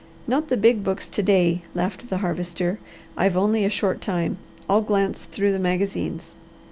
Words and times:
"Not 0.25 0.47
the 0.47 0.57
big 0.57 0.83
books 0.83 1.07
to 1.07 1.21
day," 1.21 1.61
laughed 1.75 2.09
the 2.09 2.17
Harvester. 2.25 2.79
"I've 3.15 3.37
only 3.37 3.63
a 3.65 3.69
short 3.69 4.01
time. 4.01 4.37
I'll 4.67 4.81
glance 4.81 5.25
through 5.25 5.51
the 5.51 5.59
magazines." 5.59 6.33